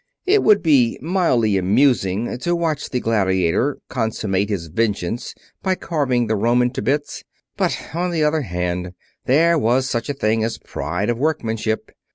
[0.25, 6.35] It would be mildly amusing to watch the gladiator consummate his vengeance by carving the
[6.35, 7.23] Roman to bits.
[7.55, 8.93] But, on the other hand,
[9.27, 11.91] there was such a thing as pride of workmanship.